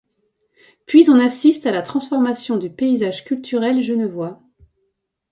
[0.87, 4.41] Puis on assiste à la transformation du paysage culturel genevois.